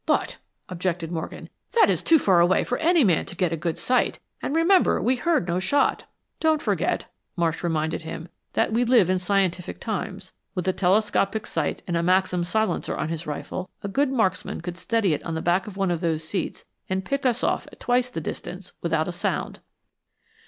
"But," 0.07 0.37
objected 0.67 1.11
Morgan, 1.11 1.47
"that 1.73 1.87
is 1.91 2.01
too 2.01 2.17
far 2.17 2.39
away 2.39 2.63
for 2.63 2.79
any 2.79 3.03
man 3.03 3.27
to 3.27 3.35
get 3.35 3.51
a 3.51 3.55
good 3.55 3.77
sight; 3.77 4.17
and 4.41 4.55
remember, 4.55 4.99
we 4.99 5.15
heard 5.15 5.47
no 5.47 5.59
shot." 5.59 6.05
"Don't 6.39 6.59
forget," 6.59 7.05
Marsh 7.35 7.61
reminded 7.63 8.01
him, 8.01 8.27
"that 8.53 8.73
we 8.73 8.83
live 8.83 9.11
in 9.11 9.19
scientific 9.19 9.79
times. 9.79 10.33
With 10.55 10.67
a 10.67 10.73
telescopic 10.73 11.45
sight, 11.45 11.83
and 11.85 11.95
a 11.95 12.01
Maxim 12.01 12.43
Silencer 12.43 12.97
on 12.97 13.09
his 13.09 13.27
rifle, 13.27 13.69
a 13.83 13.87
good 13.87 14.09
marksman 14.11 14.61
could 14.61 14.75
steady 14.77 15.13
it 15.13 15.21
on 15.21 15.35
the 15.35 15.39
back 15.39 15.67
of 15.67 15.77
one 15.77 15.91
of 15.91 16.01
those 16.01 16.23
seats 16.23 16.65
and 16.89 17.05
pick 17.05 17.23
us 17.23 17.43
off 17.43 17.67
at 17.71 17.79
twice 17.79 18.09
the 18.09 18.19
distance 18.21 18.73
without 18.81 19.07
a 19.07 19.11
sound." 19.11 19.59